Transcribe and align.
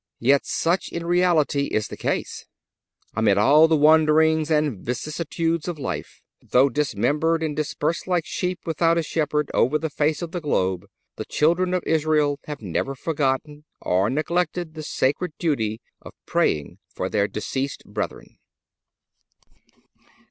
Yet 0.19 0.47
such 0.47 0.87
in 0.89 1.05
reality 1.05 1.65
is 1.65 1.87
the 1.89 1.95
case. 1.95 2.47
Amid 3.15 3.37
all 3.37 3.67
the 3.67 3.77
wanderings 3.77 4.49
and 4.49 4.83
vicissitudes 4.83 5.67
of 5.67 5.77
life, 5.77 6.23
though 6.41 6.69
dismembered 6.69 7.43
and 7.43 7.55
dispersed 7.55 8.07
like 8.07 8.25
sheep 8.25 8.57
without 8.65 8.97
a 8.97 9.03
shepherd 9.03 9.51
over 9.53 9.77
the 9.77 9.91
face 9.91 10.23
of 10.23 10.31
the 10.31 10.41
globe, 10.41 10.87
the 11.17 11.25
children 11.25 11.75
of 11.75 11.83
Israel 11.85 12.39
have 12.45 12.63
never 12.63 12.95
forgotten 12.95 13.63
or 13.79 14.09
neglected 14.09 14.73
the 14.73 14.81
sacred 14.81 15.33
duty 15.37 15.79
of 16.01 16.13
praying 16.25 16.79
for 16.89 17.07
their 17.07 17.27
deceased 17.27 17.83
brethren. 17.85 18.39